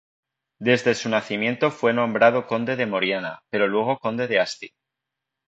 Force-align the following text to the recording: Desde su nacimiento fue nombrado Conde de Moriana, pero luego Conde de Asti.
Desde 0.59 0.95
su 0.95 1.09
nacimiento 1.09 1.69
fue 1.69 1.93
nombrado 1.93 2.47
Conde 2.47 2.75
de 2.75 2.87
Moriana, 2.87 3.43
pero 3.51 3.67
luego 3.67 3.99
Conde 3.99 4.27
de 4.27 4.39
Asti. 4.39 4.73